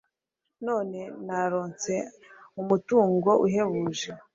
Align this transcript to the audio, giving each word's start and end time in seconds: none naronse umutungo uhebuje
none 0.65 0.99
naronse 1.27 1.93
umutungo 2.61 3.29
uhebuje 3.45 4.09